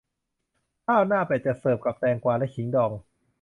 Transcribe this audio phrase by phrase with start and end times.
[0.85, 2.91] ข้าวหน้าเป็ดจะเสิร์ฟกับแตงกวาและขิงดอง